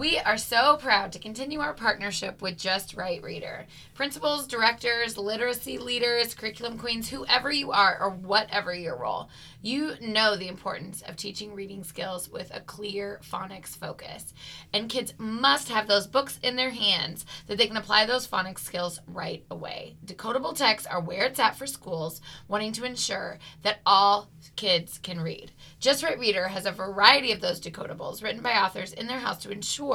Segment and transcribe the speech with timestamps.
[0.00, 3.66] We are so proud to continue our partnership with Just Right Reader.
[3.92, 9.28] Principals, directors, literacy leaders, curriculum queens, whoever you are, or whatever your role,
[9.60, 14.32] you know the importance of teaching reading skills with a clear phonics focus.
[14.72, 18.60] And kids must have those books in their hands that they can apply those phonics
[18.60, 19.96] skills right away.
[20.06, 25.20] Decodable texts are where it's at for schools wanting to ensure that all kids can
[25.20, 25.52] read.
[25.78, 29.42] Just Right Reader has a variety of those decodables written by authors in their house
[29.42, 29.89] to ensure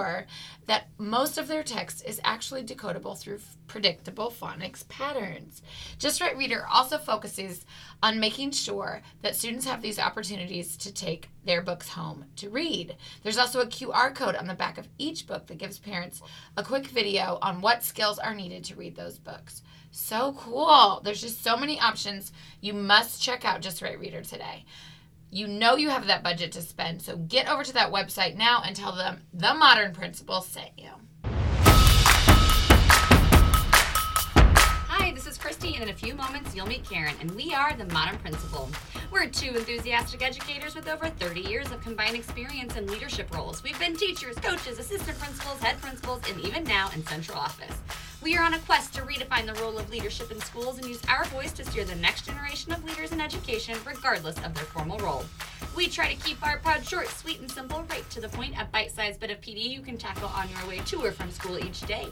[0.66, 5.61] that most of their text is actually decodable through predictable phonics patterns.
[6.00, 7.65] Just Right Reader also focuses
[8.01, 12.96] on making sure that students have these opportunities to take their books home to read.
[13.23, 16.21] There's also a QR code on the back of each book that gives parents
[16.57, 19.62] a quick video on what skills are needed to read those books.
[19.92, 21.01] So cool.
[21.06, 22.34] There's just so many options.
[22.59, 24.65] You must check out Just Right Reader today.
[25.36, 28.62] You know you have that budget to spend, so get over to that website now
[28.66, 30.92] and tell them the modern principal sent you.
[35.26, 37.86] This is Christy, and in a few moments you'll meet Karen, and we are the
[37.86, 38.70] Modern Principal.
[39.12, 43.64] We're two enthusiastic educators with over 30 years of combined experience in leadership roles.
[43.64, 47.76] We've been teachers, coaches, assistant principals, head principals, and even now in central office.
[48.22, 51.02] We are on a quest to redefine the role of leadership in schools and use
[51.09, 55.00] our voice to steer the next generation of leaders in education, regardless of their formal
[55.00, 55.26] role.
[55.76, 58.66] We try to keep our pod short, sweet, and simple, right to the point, a
[58.66, 61.58] bite sized bit of PD you can tackle on your way to or from school
[61.58, 62.09] each day.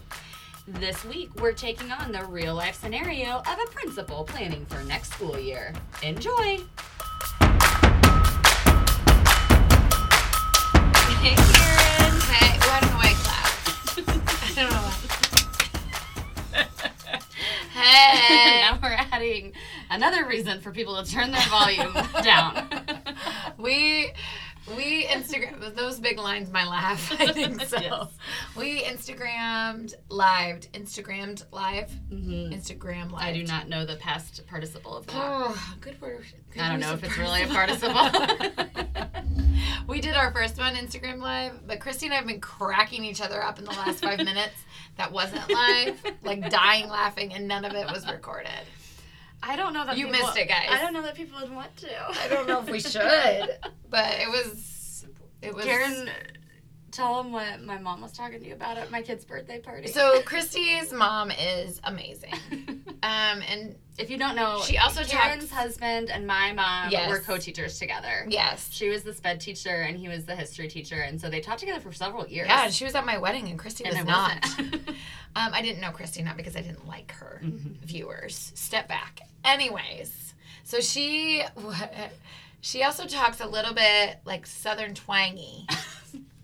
[0.66, 5.12] This week, we're taking on the real life scenario of a principal planning for next
[5.12, 5.74] school year.
[6.02, 6.32] Enjoy!
[11.20, 12.22] Hey, Karen.
[12.22, 13.50] Hey, why don't I clap?
[14.42, 14.80] I don't know
[16.54, 17.82] why.
[17.82, 18.62] hey.
[18.62, 19.52] now we're adding
[19.90, 22.70] another reason for people to turn their volume down.
[23.58, 24.14] we
[24.78, 27.12] we Instagram those big lines my laugh.
[27.20, 27.80] I think so.
[27.80, 28.08] Yes.
[28.56, 30.62] We Instagrammed live.
[30.74, 31.90] Instagrammed live.
[32.12, 32.54] Mhm.
[32.54, 33.24] Instagram live.
[33.24, 35.16] I do not know the past participle of that.
[35.16, 36.26] Oh, good word.
[36.52, 38.10] Good I don't know if it's really a participle.
[39.88, 43.22] we did our first one Instagram live, but Christy and I have been cracking each
[43.22, 44.56] other up in the last five minutes.
[44.98, 48.52] That wasn't live, like dying laughing, and none of it was recorded.
[49.46, 50.68] I don't know that You people- missed it, guys.
[50.70, 52.10] I don't know that people would want to.
[52.24, 53.50] I don't know if we should,
[53.90, 55.06] but it was.
[55.42, 55.66] It was.
[55.66, 56.10] Karen,
[56.94, 59.88] tell them what my mom was talking to you about at my kid's birthday party.
[59.88, 62.34] So Christy's mom is amazing,
[63.04, 67.10] um, and if you don't know, She also Karen's talks- husband and my mom Yes.
[67.10, 68.26] were co-teachers together.
[68.28, 71.42] yes, She was the sped teacher and he was the history teacher, and so they
[71.42, 72.48] taught together for several years.
[72.48, 74.46] yeah, she was at my wedding, and Christy and was not.
[75.36, 77.42] Um, I didn't know Christy not because I didn't like her.
[77.44, 77.78] Mhm.
[77.82, 79.20] Viewers, step back.
[79.44, 81.44] Anyways, so she
[82.62, 85.66] she also talks a little bit like Southern twangy,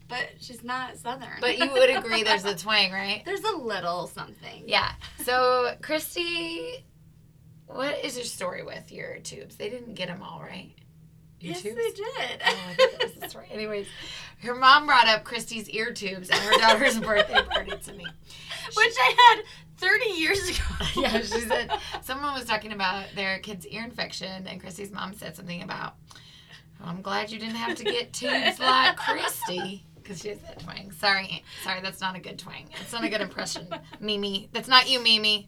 [0.10, 1.30] but she's not southern.
[1.40, 3.22] but you would agree there's a twang, right?
[3.26, 4.64] There's a little something.
[4.66, 4.92] Yeah.
[5.24, 6.84] So Christy,
[7.68, 9.56] what is your story with your tubes?
[9.56, 10.74] They didn't get them all right.
[11.40, 11.76] Your Yes, tubes?
[11.78, 12.42] they did.
[12.46, 13.36] Oh, I think that was.
[13.52, 13.88] Anyways,
[14.42, 18.04] her mom brought up Christy's ear tubes at her daughter's birthday party to me.
[18.04, 19.46] Which I had
[19.78, 20.66] 30 years ago.
[21.02, 21.72] yeah, she said
[22.02, 25.96] someone was talking about their kid's ear infection, and Christy's mom said something about,
[26.82, 30.58] "Oh, "I'm glad you didn't have to get tubes like Christy." Because she has that
[30.58, 30.92] twang.
[30.92, 32.66] Sorry, sorry, that's not a good twang.
[32.82, 33.68] It's not a good impression,
[34.00, 34.50] Mimi.
[34.52, 35.48] That's not you, Mimi.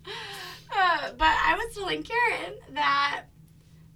[0.71, 3.23] Uh, but I was telling Karen that,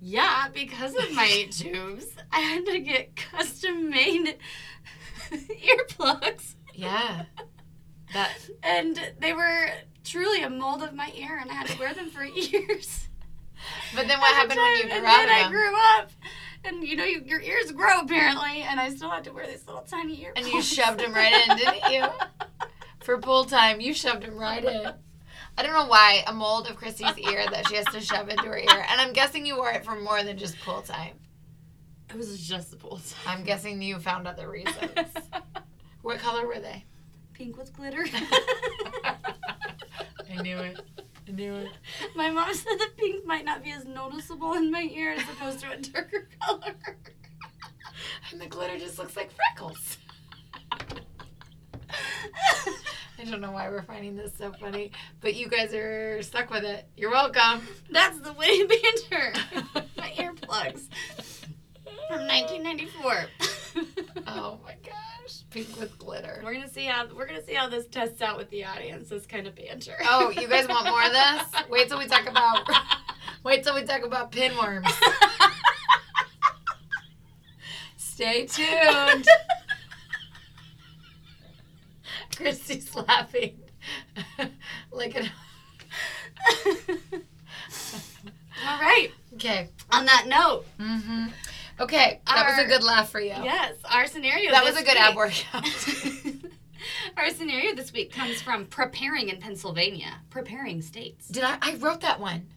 [0.02, 4.38] yeah, because of my tubes, I had to get custom made
[5.32, 6.56] earplugs.
[6.74, 7.26] Yeah,
[8.16, 8.32] that.
[8.64, 9.68] And they were
[10.04, 13.08] truly a mold of my ear, and I had to wear them for years.
[13.96, 16.12] But then what happened when you grew and out then I grew up,
[16.68, 19.66] and you know, you, your ears grow apparently, and I still had to wear these
[19.68, 20.32] little tiny earplugs.
[20.38, 22.06] And you shoved 'em right in, didn't you?
[23.04, 24.92] For pool time, you shoved him right in.
[25.58, 28.46] I don't know why a mold of Christy's ear that she has to shove into
[28.46, 31.14] her ear, and I'm guessing you wore it for more than just pool time.
[32.10, 33.38] It was just the pool time.
[33.40, 34.92] I'm guessing you found other reasons.
[36.02, 36.86] What color were they?
[37.34, 38.06] Pink with glitter.
[39.04, 40.80] I knew it.
[41.28, 41.70] I knew it.
[42.16, 45.60] My mom said the pink might not be as noticeable in my ear as opposed
[45.60, 46.76] to a darker color.
[48.32, 49.98] And the glitter just looks like freckles.
[53.18, 54.92] I don't know why we're finding this so funny,
[55.22, 56.88] but you guys are stuck with it.
[56.98, 57.68] You're welcome.
[57.90, 59.34] That's the way banter.
[59.98, 60.90] my earplugs
[62.08, 63.26] from 1994.
[64.28, 65.15] Oh my gosh,
[65.56, 66.42] pink with glitter.
[66.44, 69.08] We're gonna see how we're gonna see how this tests out with the audience.
[69.08, 69.96] This kind of banter.
[70.04, 71.44] Oh, you guys want more of this?
[71.70, 72.70] Wait till we talk about.
[73.46, 74.86] Wait till we talk about pinworms.
[77.96, 79.26] Stay tuned.
[82.36, 83.58] Christy's laughing.
[84.92, 85.30] like an.
[88.68, 89.10] All right.
[89.36, 89.70] Okay.
[89.92, 91.28] On that note, Mm-hmm.
[91.80, 93.30] Okay, that was a good laugh for you.
[93.30, 94.52] yes, our scenario.
[94.52, 95.66] That was a good ab workout.
[97.18, 100.22] our scenario this week comes from preparing in Pennsylvania.
[100.30, 101.28] Preparing states.
[101.28, 101.58] Did I?
[101.62, 102.48] I wrote that one.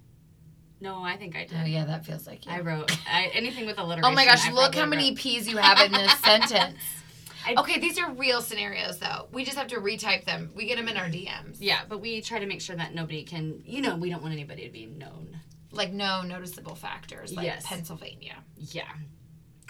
[0.81, 1.59] No, I think I oh, did.
[1.62, 2.53] Oh yeah, that feels like you.
[2.53, 4.05] I wrote I, anything with alliteration.
[4.05, 5.19] Oh my gosh, I look how many wrote.
[5.19, 6.79] P's you have in this sentence.
[6.85, 9.26] I- Okay, these are real scenarios though.
[9.32, 10.50] We just have to retype them.
[10.55, 11.56] We get them in our DMs.
[11.59, 13.62] Yeah, but we try to make sure that nobody can.
[13.65, 15.38] You know, we don't want anybody to be known.
[15.70, 17.67] Like no noticeable factors, like Yes.
[17.67, 18.37] Pennsylvania.
[18.56, 18.88] Yeah.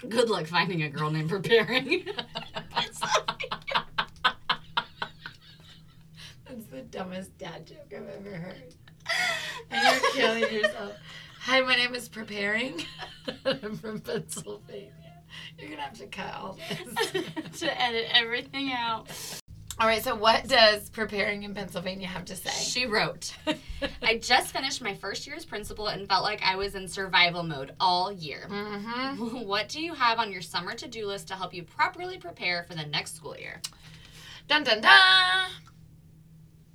[0.07, 2.05] Good luck finding a girl named preparing.
[6.47, 8.73] That's the dumbest dad joke I've ever heard.
[9.69, 10.93] And you're killing yourself.
[11.41, 12.81] Hi, my name is Preparing.
[13.45, 14.91] I'm from Pennsylvania.
[15.57, 17.11] You're gonna have to cut all this.
[17.59, 19.09] to edit everything out.
[19.79, 22.49] All right, so what does Preparing in Pennsylvania have to say?
[22.49, 23.33] She wrote,
[24.01, 27.43] I just finished my first year as principal and felt like I was in survival
[27.43, 28.47] mode all year.
[28.49, 29.39] mm-hmm.
[29.47, 32.63] What do you have on your summer to do list to help you properly prepare
[32.67, 33.61] for the next school year?
[34.47, 35.49] Dun dun dun.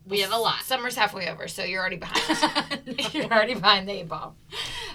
[0.07, 0.61] We have a lot.
[0.63, 2.83] Summer's halfway over, so you're already behind.
[3.15, 4.37] you're already behind the eight ball,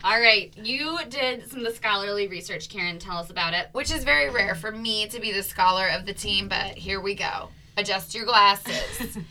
[0.03, 2.69] All right, you did some of the scholarly research.
[2.69, 3.69] Karen, tell us about it.
[3.71, 6.47] which is very rare for me to be the scholar of the team.
[6.47, 7.49] But here we go.
[7.79, 9.15] Adjust your glasses.
[9.17, 9.23] um,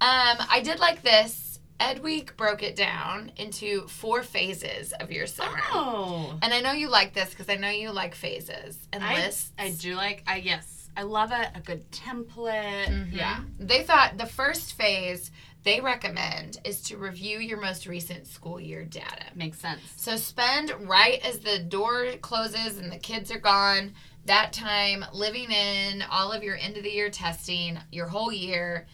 [0.00, 1.58] I did like this.
[1.80, 5.58] Ed Week broke it down into four phases of your summer.
[5.72, 9.14] Oh, And I know you like this because I know you like phases and I,
[9.14, 9.50] lists.
[9.58, 10.22] I do like.
[10.26, 11.48] I yes, I love it.
[11.54, 12.86] A good template.
[12.86, 13.12] Mhm.
[13.12, 13.40] Yeah.
[13.58, 15.30] They thought the first phase
[15.64, 19.24] they recommend is to review your most recent school year data.
[19.34, 19.80] Makes sense.
[19.96, 23.94] So spend right as the door closes and the kids are gone,
[24.26, 28.86] that time living in all of your end of the year testing, your whole year.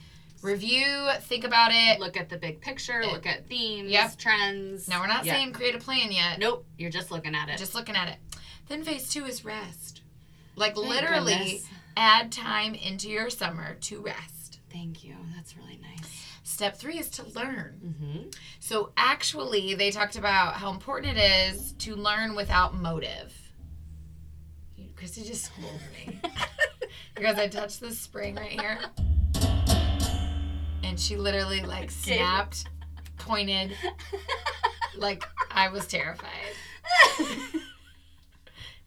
[0.42, 2.00] Review, think about it.
[2.00, 3.04] Look at the big picture.
[3.04, 4.16] Look at themes, Yep.
[4.16, 4.88] trends.
[4.88, 5.34] Now we're not Yeah.
[5.34, 6.38] saying create a plan yet.
[6.38, 6.66] Nope.
[6.78, 7.58] You're just looking at it.
[7.58, 8.16] Just looking at it.
[8.68, 10.00] Then phase two is rest.
[10.56, 11.68] Like Thank literally goodness.
[11.96, 14.60] add time into your summer to rest.
[14.72, 15.14] Thank you.
[15.36, 16.24] That's really nice.
[16.42, 17.80] Step three is to learn.
[17.84, 18.28] Mm-hmm.
[18.60, 21.20] So actually, they talked about how important it
[21.52, 23.39] is to learn without motive.
[25.00, 26.20] Christy just schooled me
[27.14, 28.78] because I touched the spring right here,
[30.84, 32.66] and she literally like snapped,
[33.16, 33.74] pointed,
[34.98, 36.28] like I was terrified.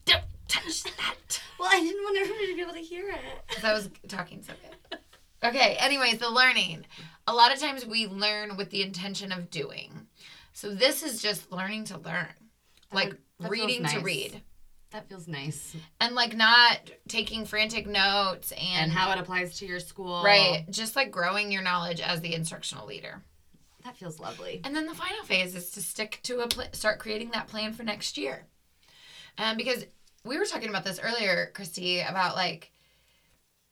[0.06, 1.42] Don't touch that.
[1.60, 3.18] well, I didn't want everybody to be able to hear it.
[3.50, 4.54] Because I was talking so
[4.92, 5.00] good.
[5.44, 6.86] Okay, anyways, the learning.
[7.26, 10.06] A lot of times we learn with the intention of doing.
[10.54, 12.28] So this is just learning to learn.
[12.92, 14.42] Like That- that feels reading to read.
[14.94, 15.76] That feels nice.
[16.00, 20.24] And like not taking frantic notes and, And how it applies to your school.
[20.24, 20.66] Right.
[20.70, 23.24] Just like growing your knowledge as the instructional leader.
[23.84, 24.62] That feels lovely.
[24.64, 27.74] And then the final phase is to stick to a pl- start creating that plan
[27.74, 28.46] for next year.
[29.40, 29.84] Um, because
[30.24, 32.72] we were talking about this earlier, Christy, about like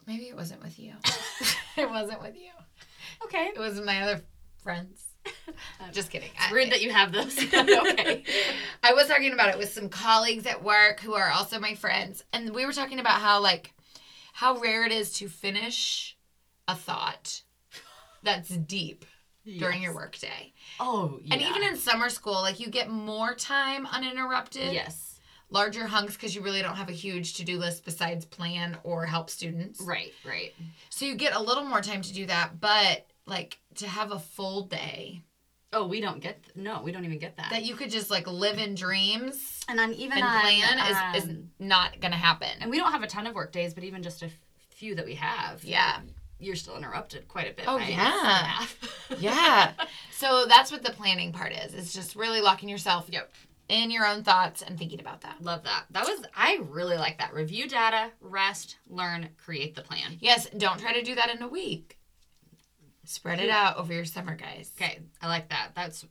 [0.07, 0.93] maybe it wasn't with you.
[1.77, 2.49] it wasn't with you.
[3.25, 3.51] Okay.
[3.55, 4.21] It was with my other
[4.63, 5.05] friends.
[5.91, 6.29] Just kidding.
[6.35, 7.37] It's rude that you have those.
[7.53, 8.23] okay.
[8.83, 12.23] I was talking about it with some colleagues at work who are also my friends,
[12.33, 13.73] and we were talking about how like
[14.33, 16.17] how rare it is to finish
[16.67, 17.43] a thought
[18.23, 19.05] that's deep
[19.45, 20.53] during your workday.
[20.79, 21.33] Oh, yeah.
[21.33, 24.73] And even in summer school, like you get more time uninterrupted.
[24.73, 25.07] yes.
[25.49, 29.05] Larger hunks because you really don't have a huge to do list besides plan or
[29.05, 29.81] help students.
[29.81, 30.53] Right, right.
[30.89, 34.19] So you get a little more time to do that, but like to have a
[34.19, 35.23] full day
[35.73, 37.49] Oh, we don't get th- no, we don't even get that.
[37.51, 41.23] that you could just like live in dreams and on even and on, plan is,
[41.23, 42.49] is um, not gonna happen.
[42.59, 44.33] and we don't have a ton of work days, but even just a f-
[44.69, 46.01] few that we have, Yeah.
[46.39, 47.65] you're still interrupted quite a bit.
[47.69, 48.65] Oh, by yeah.
[49.19, 49.71] Yeah.
[50.11, 51.73] So that's what the planning part is.
[51.73, 53.31] It's just really locking yourself Yep.
[53.69, 55.41] in your own thoughts and thinking about that.
[55.41, 55.85] Love that.
[55.91, 57.33] That was I really like that.
[57.33, 60.17] Review data, rest, learn, create the plan.
[60.19, 61.97] Yes, don't try to do that in a week.
[63.05, 64.71] Spread it out over your summer, guys.
[64.79, 65.69] Okay, I like that.
[65.75, 66.05] That's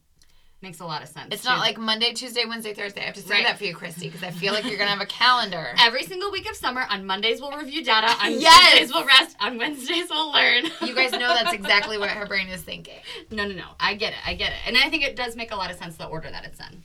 [0.62, 1.28] makes a lot of sense.
[1.30, 3.00] It's not like Monday, Tuesday, Wednesday, Thursday.
[3.00, 3.46] I have to say Right.
[3.46, 5.72] that for you, Christy, because I feel like you're gonna have a calendar.
[5.78, 6.84] every single week of summer.
[6.90, 8.08] On Mondays we'll review data.
[8.22, 8.72] On Yes!
[8.78, 9.36] Tuesdays we'll rest.
[9.40, 10.64] On Wednesdays we'll learn.
[10.86, 12.98] You guys know that's exactly what her brain is thinking.
[13.30, 13.64] no, no, no.
[13.80, 14.18] I get it.
[14.26, 14.58] I get it.
[14.66, 16.82] And I think it does make a lot of sense the order that it's in.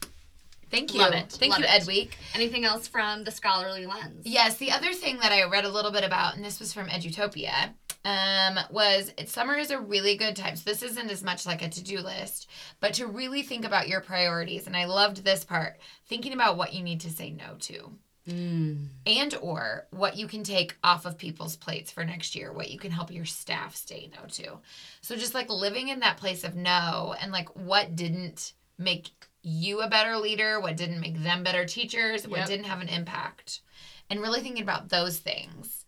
[0.72, 1.02] Thank you.
[1.02, 1.32] Love it.
[1.34, 1.68] Thank Love you.
[1.68, 2.18] Ed Week.
[2.34, 4.22] Anything else from the scholarly lens?
[4.26, 6.88] Yes, the other thing that I read a little bit about, and this was from
[6.88, 7.74] Edutopia,
[8.06, 10.56] um, was it, summer is a really good time.
[10.56, 12.48] So this isn't as much like a to-do list,
[12.80, 14.68] but to really think about your priorities.
[14.68, 17.92] And I loved this part, thinking about what you need to say no to.
[18.28, 18.88] Mm.
[19.06, 22.80] and or what you can take off of people's plates for next year what you
[22.80, 24.58] can help your staff say no to
[25.02, 29.12] so just like living in that place of no and like what didn't make
[29.44, 33.62] you a better leader what didn't make them better teachers what didn't have an impact
[34.10, 35.85] and really thinking about those things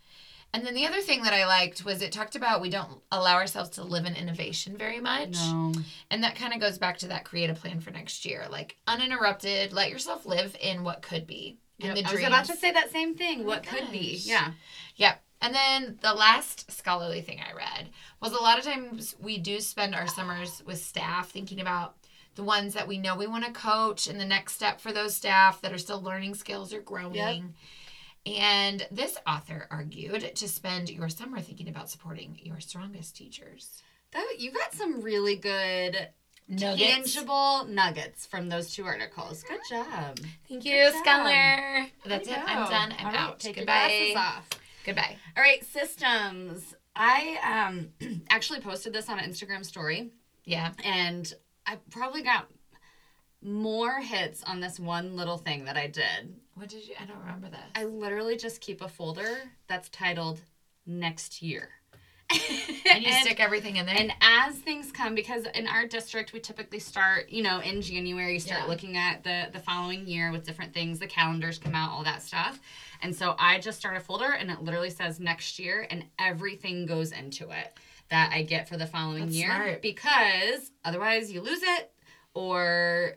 [0.53, 3.35] and then the other thing that i liked was it talked about we don't allow
[3.35, 5.73] ourselves to live in innovation very much No.
[6.09, 8.77] and that kind of goes back to that create a plan for next year like
[8.87, 12.55] uninterrupted let yourself live in what could be and Yep, the I was about to
[12.57, 13.41] say that same thing.
[13.41, 14.19] Oh what could be?
[14.23, 14.53] Yeah.
[14.95, 15.21] Yep.
[15.43, 17.89] And then the last scholarly thing I read
[18.19, 21.93] was a lot of times we do spend our summers with staff thinking about
[22.33, 25.15] the ones that we know we want to coach and the next step for those
[25.15, 27.53] staff that are still learning skills or growing.
[28.35, 33.81] And this author argued to spend your summer thinking about supporting your strongest teachers.
[34.11, 36.09] That, you got some really good
[36.49, 36.81] Nuggets.
[37.13, 39.43] tangible nuggets from those two articles.
[39.43, 40.19] Good job.
[40.47, 40.91] Thank you.
[41.03, 41.87] Scholar.
[42.05, 42.37] That's it.
[42.37, 42.93] I'm done.
[42.99, 43.39] I'm All right, out.
[43.39, 43.73] Take Goodbye.
[43.73, 44.49] your glasses off.
[44.85, 45.17] Goodbye.
[45.35, 46.73] All right, systems.
[46.95, 50.11] I um actually posted this on an Instagram story,
[50.45, 50.71] Yeah.
[50.83, 51.31] and
[51.65, 52.47] I probably got
[53.41, 56.35] more hits on this one little thing that I did.
[56.55, 56.95] What did you?
[56.99, 57.59] I don't remember this.
[57.75, 60.39] I literally just keep a folder that's titled
[60.85, 61.69] "Next Year."
[62.93, 63.95] and you stick everything in there.
[63.97, 68.33] And as things come, because in our district we typically start, you know, in January,
[68.33, 68.67] you start Yeah.
[68.67, 70.99] looking at the the following year with different things.
[70.99, 72.59] The calendars come out, all that stuff.
[73.01, 76.85] And so I just start a folder, and it literally says next year, and everything
[76.87, 77.77] goes into it
[78.09, 79.47] that I get for the following That's year.
[79.53, 79.81] smart.
[79.83, 81.91] Because otherwise, you lose it,
[82.33, 83.13] or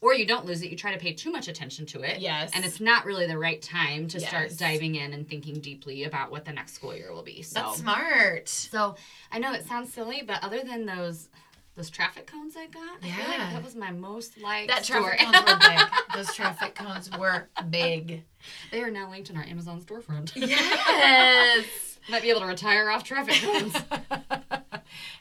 [0.00, 0.70] or you don't lose it.
[0.70, 2.20] You try to pay too much attention to it.
[2.20, 2.50] Yes.
[2.54, 6.30] And it's not really the right time to start diving in and thinking deeply about
[6.30, 7.42] what the next school year will be.
[7.42, 8.48] So That's smart.
[8.48, 8.94] so
[9.32, 11.28] I know it sounds silly, but other than those
[11.74, 13.52] those traffic cones I got, I feel like Yeah.
[13.52, 15.14] that was my most liked That store.
[15.16, 15.80] cones were big.
[16.14, 18.24] Those traffic cones were big.
[18.72, 20.32] they are now linked in our Amazon storefront.
[20.34, 21.66] Yes.
[22.10, 23.76] Might be able to retire off traffic cones.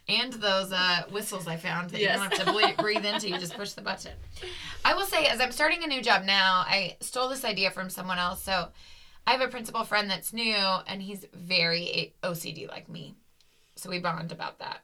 [0.08, 2.16] and those uh, whistles I found that Yes.
[2.18, 3.30] you don't have to ble- breathe into.
[3.30, 4.14] You just push the button.
[4.86, 7.90] I will say, as I'm starting a new job now, I stole this idea from
[7.90, 8.42] someone else.
[8.44, 8.70] So
[9.26, 13.16] I have a principal friend that's new, and he's very OCD like me.
[13.76, 14.80] So we bond about that.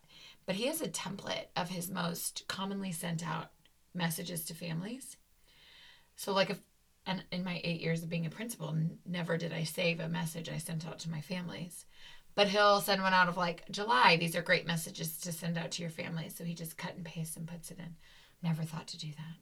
[0.46, 3.52] But he has a template of his most commonly sent out
[3.94, 5.16] messages to families.
[6.16, 6.60] So, like, if
[7.06, 10.08] and in my eight years of being a principal, n- never did I save a
[10.08, 11.86] message I sent out to my families.
[12.36, 14.18] But he'll send one out of like July.
[14.18, 16.30] These are great messages to send out to your family.
[16.30, 17.96] So he just cut and pastes and puts it in.
[18.42, 19.36] Never thought to do that.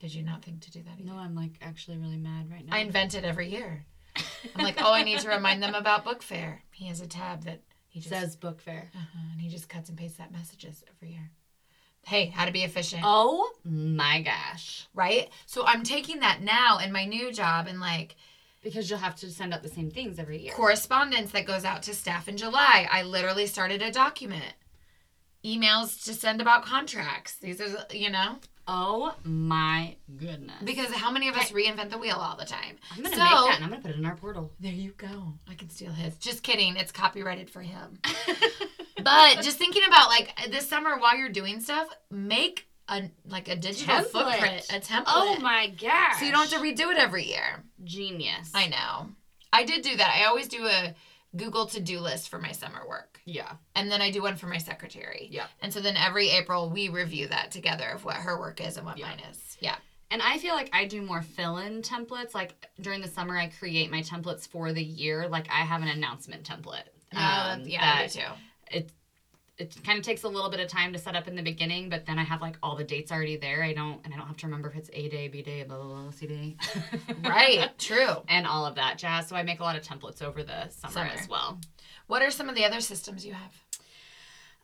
[0.00, 0.94] Did you not think to do that?
[1.00, 1.04] Either?
[1.04, 2.74] no, I'm like actually really mad right now.
[2.74, 3.84] I invent it every year.
[4.56, 6.62] I'm like, oh, I need to remind them about book fair.
[6.72, 8.90] He has a tab that he just says book fair.
[8.94, 11.30] uh-huh, and he just cuts and pastes that messages every year.
[12.06, 14.86] Hey, how to be efficient, Oh my gosh.
[14.94, 15.28] right?
[15.46, 18.16] So I'm taking that now in my new job and like
[18.62, 20.52] Because you'll have to send out the same things every year.
[20.52, 22.88] correspondence that goes out to staff in July.
[22.90, 24.54] I literally started a document.
[25.44, 27.36] Emails to send about contracts.
[27.36, 30.56] These are, you know, Oh my goodness.
[30.64, 32.76] because how many of us reinvent the wheel all the time?
[32.90, 34.52] I'm gonna So- make that and I'm gonna put it in our portal.
[34.58, 35.34] There you go.
[35.48, 36.16] I can steal his.
[36.18, 36.76] Just kidding.
[36.76, 37.98] It's copyrighted for him.
[39.02, 43.56] but just thinking about like this summer while you're doing stuff, make a like a
[43.56, 44.06] digital Template.
[44.10, 45.02] footprint, a template.
[45.06, 46.18] oh my gosh.
[46.18, 47.62] So you don't have to redo it every year.
[47.84, 48.50] genius.
[48.54, 49.08] I know.
[49.52, 50.14] I did do that.
[50.20, 50.94] I always do a
[51.36, 53.20] Google to-do list for my summer work.
[53.26, 53.52] Yeah.
[53.74, 55.28] And then I do one for my secretary.
[55.30, 55.46] Yeah.
[55.60, 58.86] And so then every April we review that together of what her work is and
[58.86, 59.08] what Yeah.
[59.08, 59.56] mine is.
[59.60, 59.76] Yeah.
[60.10, 62.34] And I feel like I do more fill-in templates.
[62.34, 65.28] Like during the summer, I create my templates for the year.
[65.28, 66.88] Like I have an announcement template.
[67.14, 68.26] um, yeah, I do too.
[68.70, 68.92] It
[69.58, 71.88] it kind of takes a little bit of time to set up in the beginning,
[71.88, 73.62] but then I have like all the dates already there.
[73.62, 75.76] I don't and I don't have to remember if it's A day, B day, blah
[75.76, 76.56] blah blah, C day.
[77.24, 77.70] Right.
[77.78, 78.22] True.
[78.28, 79.28] and all of that jazz.
[79.28, 81.10] So I make a lot of templates over the summer, Summer.
[81.14, 81.58] as well.
[82.06, 83.52] What are some of the other systems you have?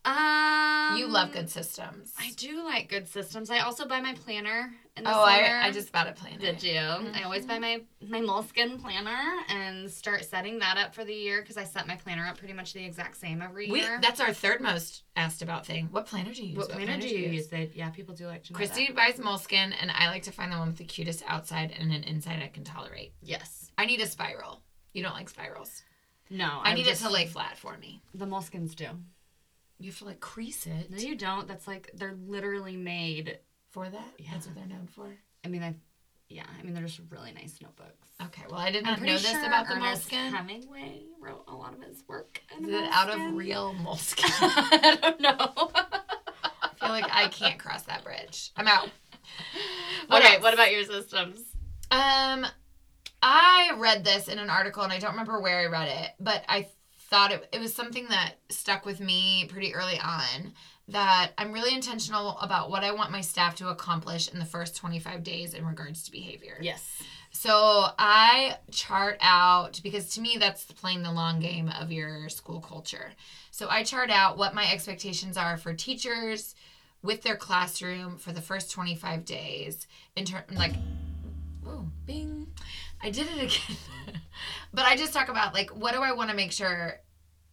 [0.05, 2.13] Um, You love good systems.
[2.19, 3.51] I do like good systems.
[3.51, 5.27] I also buy my planner in the Oh, summer.
[5.27, 6.39] I, I just bought a planner.
[6.39, 6.79] Did you?
[6.79, 9.19] I always buy my my Moleskine planner
[9.49, 12.53] and start setting that up for the year because I set my planner up pretty
[12.55, 13.99] much the exact same every We, year.
[14.03, 15.89] that's our third most asked about thing.
[15.91, 16.59] What planner do you use?
[16.59, 17.49] what planner do you use?
[17.49, 18.97] They, yeah, people do like to Christy that.
[18.97, 22.05] buys Moleskine, and I like to find the one with the cutest outside and an
[22.05, 23.15] inside I can tolerate.
[23.23, 23.71] Yes.
[23.79, 24.61] I need a spiral.
[24.93, 25.83] You don't like spirals.
[26.31, 28.03] No, I I'm need just- it to lay flat for me.
[28.15, 28.87] The Moleskines do.
[29.79, 31.49] You have to like crease it No, you don't.
[31.49, 33.39] That's like they're literally made.
[33.71, 34.09] for that.
[34.19, 34.31] Yeah.
[34.33, 35.17] That's what they're known for.
[35.45, 35.75] I mean, I.
[36.29, 38.09] Yeah, I mean they're just really nice notebooks.
[38.23, 40.33] Okay, well I didn't know this sure about the Ernest Moleskin.
[40.33, 42.41] Hemingway wrote a lot of his work.
[42.57, 44.25] in Is it out of real Moleskin?
[44.41, 45.71] I don't know.
[45.75, 48.53] I feel like I can't cross that bridge.
[48.57, 48.89] I'm out.
[50.11, 50.43] okay, else?
[50.43, 51.41] what about your systems?
[51.91, 52.47] Um,
[53.23, 56.43] I read this in an article and I don't remember where I read it, but
[56.49, 56.69] I
[57.15, 60.53] thought it, it was something that stuck with me pretty early on
[60.89, 64.75] that I'm really intentional about what I want my staff to accomplish in the first
[64.75, 66.59] 25 days in regards to behavior.
[66.61, 67.05] Yes.
[67.31, 72.61] So I chart out because to me that's playing the long game of your school
[72.61, 73.13] culture.
[73.53, 76.57] So I chart out what my expectations are for teachers
[77.05, 80.75] with their classroom for the first 25 days in term like
[81.65, 82.49] oh bing
[83.01, 83.79] I did it again.
[84.73, 86.99] but I just talk about like what do I want to make sure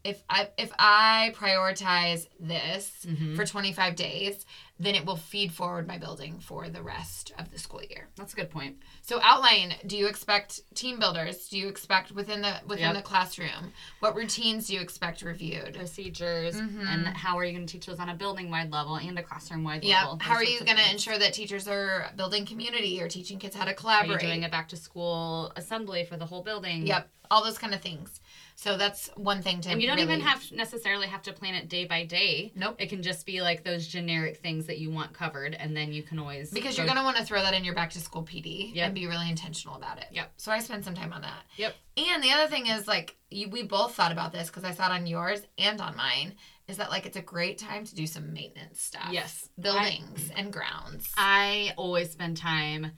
[0.04, 3.36] if I if I prioritize this Mhm.
[3.36, 4.46] for 25 days,
[4.80, 8.08] then it will feed forward my building for the rest of the school year.
[8.16, 8.78] That's a good point.
[9.04, 11.48] So outline, do you expect team builders?
[11.50, 12.96] Do you expect within the within Yep.
[12.96, 13.74] the classroom?
[14.00, 15.76] What routines do you expect reviewed?
[15.76, 16.88] Procedures Mhm.
[16.88, 19.24] and how are you going to teach those on a building wide level and a
[19.24, 20.02] classroom wide Yeah.
[20.02, 20.18] level?
[20.20, 23.66] How are you going to ensure that teachers are building community or teaching kids how
[23.66, 24.22] to Are collaborate?
[24.24, 26.88] you doing a back to school assembly for the whole building?
[26.88, 27.08] Yep.
[27.30, 28.20] All those kind of things.
[28.62, 31.68] So that's one thing to And you don't even have necessarily have to plan it
[31.68, 32.52] day by day.
[32.56, 32.76] Nope.
[32.78, 36.04] It can just be like those generic things that you want covered, and then you
[36.04, 38.00] can always because go- you're going to want to throw that in your back to
[38.00, 38.86] school PD Yep.
[38.86, 40.06] and be really intentional about it.
[40.12, 40.34] Yep.
[40.38, 41.42] So I spend some time on that.
[41.58, 41.74] Yep.
[41.98, 44.86] And the other thing is like you, we both thought about this because I saw
[44.86, 46.36] it on yours and on mine.
[46.68, 49.10] Is that like it's a great time to do some maintenance stuff?
[49.10, 49.50] Yes.
[49.60, 51.12] Buildings and grounds.
[51.18, 52.92] I always spend time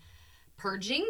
[0.58, 1.10] purging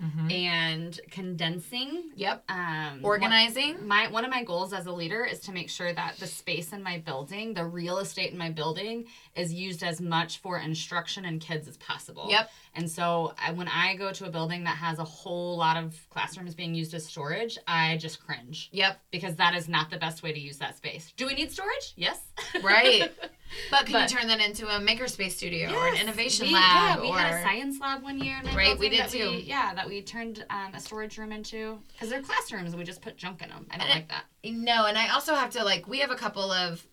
[0.00, 0.32] Mhm.
[0.32, 2.10] and condensing.
[2.16, 2.44] Yep.
[2.50, 3.86] Um, Organizing.
[3.86, 6.72] my one of my goals as a leader is to make sure that the space
[6.72, 11.24] in my building, the real estate in my building, is used as much for instruction
[11.24, 12.26] and kids as possible.
[12.30, 12.50] Yep.
[12.74, 15.94] And so I, when I go to a building that has a whole lot of
[16.08, 19.00] classrooms being used as storage, I just cringe Yep.
[19.10, 21.12] because that is not the best way to use that space.
[21.16, 21.92] Do we need storage?
[21.96, 22.20] Yes.
[22.62, 23.12] Right.
[23.70, 26.98] But can But- you turn that into a makerspace studio or an innovation we, lab?
[26.98, 27.18] Yeah, we or...
[27.18, 28.40] had a science lab one year.
[28.54, 29.40] Right, we did too.
[29.44, 33.02] yeah, that we turned um, a storage room into because they're classrooms and we just
[33.02, 33.66] put junk in them.
[33.70, 34.24] I don't And like that.
[34.44, 36.86] No, and I also have to like we have a couple of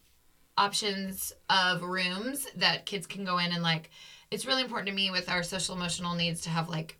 [0.58, 3.92] options of rooms that kids can go in and like
[4.32, 7.00] it's really important to me with our social emotional needs to have like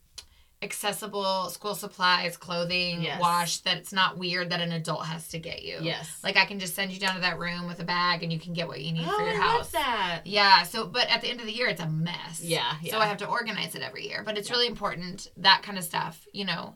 [0.62, 3.20] accessible school supplies, clothing, Yes.
[3.22, 5.78] wash that it's not weird that an adult has to get you.
[5.82, 6.20] Yes.
[6.24, 8.40] Like I can just send you down to that room with a bag and you
[8.40, 9.72] can get what you need for your Oh, I house.
[9.74, 10.22] love that.
[10.26, 12.42] Yeah, so but at the end of the year it's a mess.
[12.44, 13.00] Yeah, So.
[13.00, 14.24] I have to organize it every year.
[14.26, 16.76] But it's really important that kind of stuff, you know.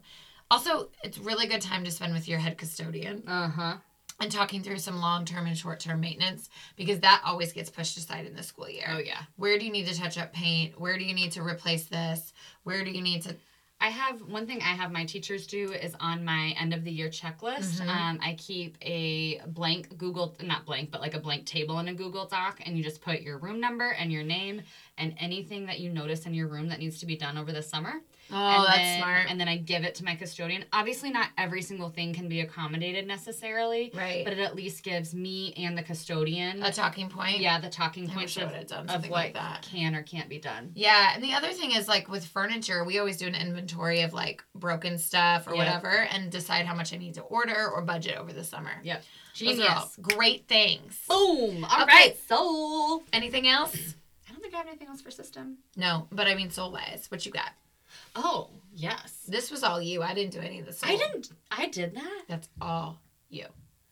[0.50, 3.76] Also, it's really good time to spend with your head custodian Uh huh.
[4.20, 8.36] and talking through some long-term and short-term maintenance because that always gets pushed aside in
[8.36, 8.86] the school year.
[8.90, 9.22] Oh yeah.
[9.36, 10.78] Where do you need to touch up paint?
[10.78, 12.32] Where do you need to replace this?
[12.64, 13.34] Where do you need to
[13.82, 16.92] I have one thing I have my teachers do is on my end of the
[16.92, 17.80] year checklist.
[17.80, 17.88] Mhm.
[17.88, 21.94] Um, I keep a blank Google, not blank, but like a blank table in a
[21.94, 24.62] Google Doc, and you just put your room number and your name
[25.02, 27.62] and anything that you notice in your room that needs to be done over the
[27.62, 27.94] summer.
[28.34, 29.26] Oh, and that's then, smart.
[29.28, 30.64] And then I give it to my custodian.
[30.72, 34.24] Obviously, not every single thing can be accommodated necessarily, right.
[34.24, 37.40] but it at least gives me and the custodian, a talking point.
[37.40, 39.62] yeah, the talking point of, done of what like that.
[39.70, 40.70] can or can't be done.
[40.74, 44.14] Yeah, and the other thing is like with furniture, we always do an inventory of
[44.14, 45.58] like broken stuff or Yeah.
[45.58, 48.70] whatever and decide how much I need to order or budget over the summer.
[48.82, 49.04] Yep.
[49.40, 49.96] Those are all Genius.
[50.00, 50.98] great things.
[51.08, 51.64] Boom.
[51.64, 51.92] All Okay.
[51.92, 52.16] right.
[52.28, 53.94] So Anything else?
[54.52, 55.58] I don't think I have anything else for system.
[55.76, 57.06] No, but I mean soul wise.
[57.08, 57.50] What you got?
[58.14, 59.24] Oh, yes.
[59.26, 60.02] This was all you.
[60.02, 60.80] I didn't do any of this.
[60.82, 62.22] I didn't I did that?
[62.28, 63.46] That's all you.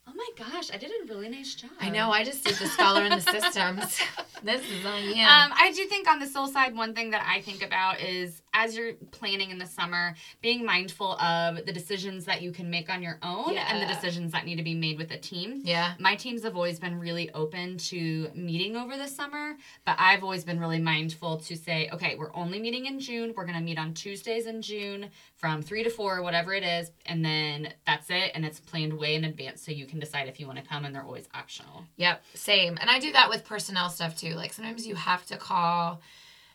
[0.07, 1.71] Oh my gosh, I did a really nice job.
[1.81, 2.11] I know.
[2.11, 4.01] I just did the scholar in the systems.
[4.43, 5.23] this is on you.
[5.23, 8.43] Um, I do think on the soul side, one thing that I think about is
[8.61, 12.91] as you're planning in the summer, being mindful of the decisions that you can make
[12.91, 15.63] on your own and the decisions that need to be made with a team.
[15.65, 15.95] yeah.
[15.99, 20.45] My teams have always been really open to meeting over the summer, but I've always
[20.45, 23.33] been really mindful to say, okay, we're only meeting in June.
[23.37, 26.91] We're going to meet on Tuesdays in June from 3 to 4, whatever it is,
[27.07, 28.33] and then that's it.
[28.35, 30.85] And it's planned way in advance so you can decide if you want to come,
[30.85, 31.85] and they're always optional.
[31.97, 32.23] Yep.
[32.35, 32.77] Same.
[32.81, 34.35] And I do that with personnel stuff too.
[34.35, 36.03] Like sometimes you have to call.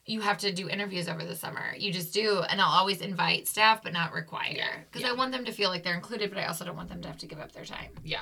[0.05, 1.73] You have to do interviews over the summer.
[1.77, 5.09] You just do, and I'll always invite staff, but not require, Yeah, because yeah.
[5.09, 7.07] I want them to feel like they're included, but I also don't want them to
[7.07, 7.89] have to give up their time.
[8.03, 8.21] Yeah.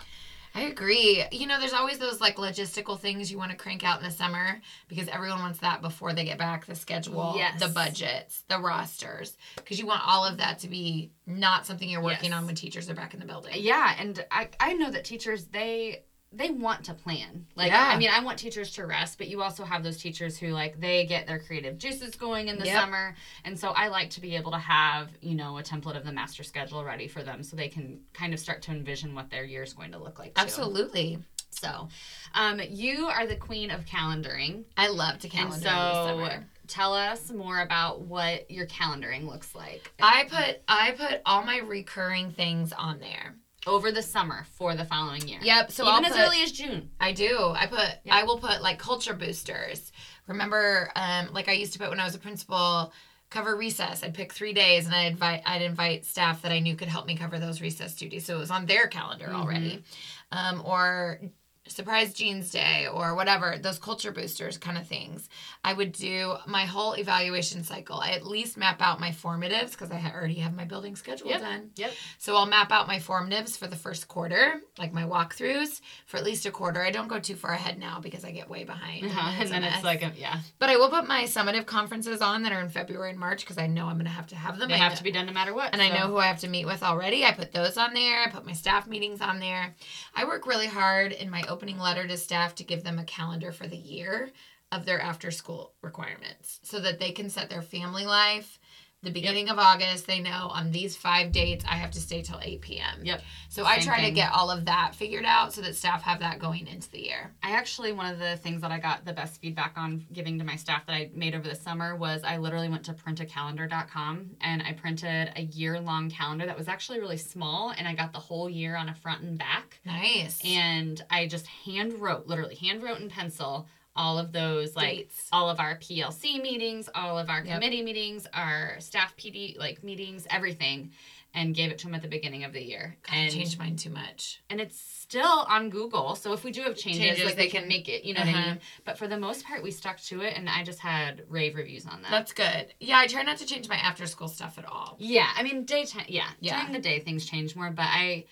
[0.56, 1.24] I agree.
[1.32, 4.12] You know, there's always those like logistical things you want to crank out in the
[4.12, 7.60] summer because everyone wants that before they get back the schedule, Yes.
[7.60, 12.04] the budgets, the rosters, because you want all of that to be not something you're
[12.04, 12.38] working Yes.
[12.40, 13.54] on when teachers are back in the building.
[13.58, 16.04] Yeah, and I, I know that teachers they
[16.36, 17.46] they want to plan.
[17.56, 17.90] Like Yeah.
[17.94, 20.80] I mean, I want teachers to rest, but you also have those teachers who like
[20.80, 22.76] they get their creative juices going in the Yep.
[22.82, 23.16] summer.
[23.46, 26.12] And so I like to be able to have, you know, a template of the
[26.12, 29.44] master schedule ready for them so they can kind of start to envision what their
[29.44, 30.34] year is going to look like.
[30.36, 30.42] Too.
[30.42, 31.20] Absolutely.
[31.52, 31.88] So,
[32.34, 34.64] um, you are the queen of calendaring.
[34.76, 36.48] I love to And calendar so the summer.
[36.68, 41.60] tell us more about what your calendaring looks like I put I put all my
[41.60, 43.36] recurring things on there.
[43.68, 45.40] Over the summer for the following year.
[45.42, 45.72] Yep.
[45.72, 46.90] So Even I'll as put, early as June.
[47.00, 47.54] I do.
[47.56, 47.90] I put.
[48.04, 48.16] Yeah.
[48.16, 49.92] I will put like culture boosters.
[50.28, 52.94] Remember, um, like I used to put when I was a principal,
[53.30, 54.04] cover recess.
[54.04, 55.42] I'd pick three days, and I'd invite.
[55.46, 58.26] I'd invite staff that I knew could help me cover those recess duties.
[58.26, 59.36] So it was on their calendar Mhm.
[59.36, 59.84] already,
[60.32, 61.20] um, or
[61.68, 65.30] surprise jeans day or whatever those culture boosters kind of things
[65.64, 69.90] i would do my whole evaluation cycle i at least map out my formatives because
[69.90, 71.40] i already have my building schedule Yep.
[71.42, 71.92] done Yep.
[72.18, 76.24] so I'll map out my formatives for the first quarter, like my walkthroughs for at
[76.24, 76.82] least a quarter.
[76.84, 79.06] I don't go too far ahead now because I get way behind.
[79.06, 79.30] Uh-huh.
[79.34, 82.44] and And then it's like, a, yeah, but I will put my summative conferences on
[82.44, 84.60] that are in February and March because I know I'm going to have to have
[84.60, 84.70] them.
[84.70, 85.72] they I have know- to be done no matter what.
[85.74, 87.24] and I know who I have to meet with already.
[87.26, 88.24] I put those on there.
[88.26, 89.74] I put my staff meetings on there.
[90.16, 93.52] I work really hard in my opening letter to staff to give them a calendar
[93.52, 94.32] for the year
[94.72, 98.60] of their after school requirements so that they can set their family life.
[99.04, 102.40] The beginning of August, they know on these five dates, I have to stay till
[102.42, 103.02] 8 p.m.
[103.04, 103.22] Yep.
[103.50, 106.20] So I Same try to get all of that figured out so that staff have
[106.22, 107.32] that going into the year.
[107.44, 110.46] I actually one of the things that I got the best feedback on giving to
[110.46, 114.62] my staff that I made over the summer was I literally went to printacalendar.com and
[114.64, 118.20] I printed a year long calendar that was actually really small and I got the
[118.20, 120.40] whole year on a front and back Nice.
[120.46, 125.28] and I just hand wrote literally hand wrote in pencil all of those like Dates.
[125.32, 127.54] all of our PLC meetings, all of our Yep.
[127.56, 130.92] committee meetings, our staff PD like meetings, everything
[131.36, 132.96] and gave it to them at the beginning of the year.
[133.08, 134.40] God, I and changed mine too much.
[134.52, 136.16] and it's still on Google.
[136.16, 138.30] So if we do have changes, Changes, like they can make it, you know what
[138.30, 138.50] I Uh-huh.
[138.52, 138.60] mean?
[138.86, 141.86] But for the most part, we stuck to it, and I just had rave reviews
[141.88, 142.12] on that.
[142.12, 142.74] That's good.
[142.80, 144.96] Yeah, I try not to change my after school stuff at all.
[145.00, 146.06] yeah, I mean daytime.
[146.08, 146.58] Yeah, Yeah.
[146.60, 148.26] during the day things change more, but I.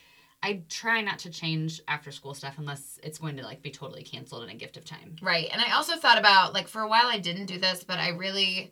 [0.44, 4.04] I try not to change after school stuff unless it's going to like be totally
[4.04, 5.16] canceled in a gift of time.
[5.22, 5.48] Right.
[5.52, 8.10] And I also thought about like for a while I didn't do this, but I
[8.10, 8.72] really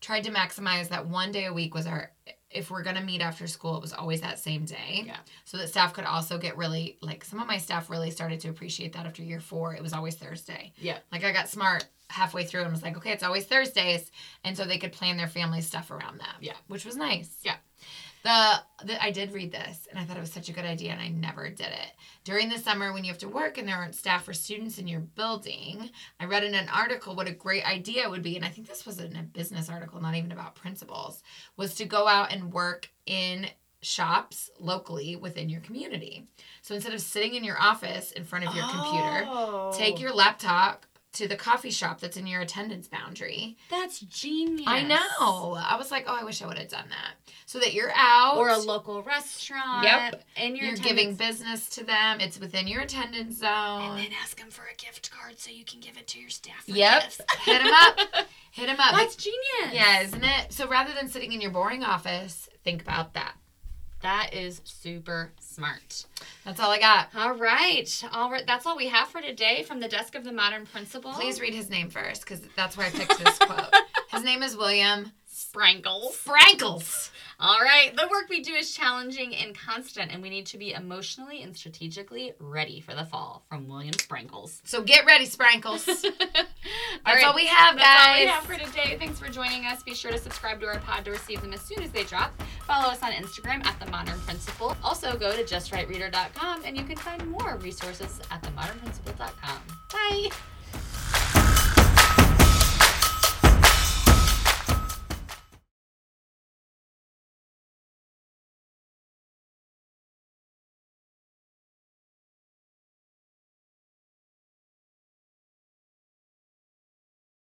[0.00, 2.10] tried to maximize that one day a week was our
[2.50, 5.04] if we're gonna meet after school, it was always that same day.
[5.06, 5.16] Yeah.
[5.44, 8.48] So that staff could also get really like some of my staff really started to
[8.48, 9.74] appreciate that after year four.
[9.74, 10.72] It was always Thursday.
[10.78, 10.98] Yeah.
[11.10, 14.10] Like I got smart halfway through and was like, okay, it's always Thursdays.
[14.44, 16.36] And so they could plan their family stuff around that.
[16.40, 16.54] Yeah.
[16.68, 17.38] Which was nice.
[17.42, 17.56] Yeah.
[18.24, 20.92] The, the I did read this and I thought it was such a good idea
[20.92, 21.92] and I never did it.
[22.24, 24.88] During the summer when you have to work and there aren't staff or students in
[24.88, 28.44] your building, I read in an article what a great idea it would be, and
[28.44, 31.22] I think this was in a business article, not even about principals,
[31.58, 33.46] was to go out and work in
[33.82, 36.26] shops locally within your community.
[36.62, 39.70] So instead of sitting in your office in front of your computer, Oh.
[39.76, 43.56] take your laptop to the coffee shop that's in your attendance boundary.
[43.70, 44.66] That's genius.
[44.68, 45.54] I know.
[45.58, 47.14] I was like, oh, I wish I would have done that.
[47.46, 48.36] So that you're out.
[48.36, 49.84] Or a local restaurant.
[49.84, 50.24] Yep.
[50.36, 52.20] And you're, you're giving business to them.
[52.20, 53.82] It's within your attendance zone.
[53.90, 56.30] And then ask them for a gift card so you can give it to your
[56.30, 56.64] staff.
[56.66, 57.02] Yep.
[57.02, 57.20] gifts.
[57.44, 57.98] Hit 'em up.
[58.50, 58.92] Hit them up.
[58.92, 59.72] That's genius.
[59.72, 60.52] yeah, isn't it?
[60.52, 63.34] So rather than sitting in your boring office, think about that.
[64.04, 66.04] That is super smart.
[66.44, 67.08] That's all I got.
[67.16, 68.04] All right.
[68.12, 68.46] All right.
[68.46, 71.10] That's all we have for today from the desk of the modern principal.
[71.12, 73.74] Please read his name first, because that's where I picked this quote.
[74.10, 76.12] His name is William Sprankles.
[76.12, 77.12] Frankles.
[77.40, 77.94] All right.
[77.96, 81.56] The work we do is challenging and constant, and we need to be emotionally and
[81.56, 83.44] strategically ready for the fall.
[83.48, 84.60] From William Sprankles.
[84.64, 85.84] So get ready, Sprankles.
[85.86, 86.48] That's
[87.04, 87.84] That's all we have, guys.
[87.84, 88.96] That's all we have for today.
[88.98, 89.82] Thanks for joining us.
[89.82, 92.32] Be sure to subscribe to our pod to receive them as soon as they drop.
[92.66, 94.76] Follow us on Instagram at The Modern Principal.
[94.82, 99.58] Also, go to justrightreader.com and you can find more resources at themodernprincipal.com.
[99.92, 100.30] Bye.